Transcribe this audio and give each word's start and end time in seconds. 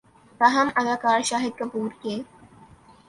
تاہم 0.41 0.67
اداکار 0.75 1.19
شاہد 1.29 1.53
کپور 1.59 1.89
کے 2.01 2.15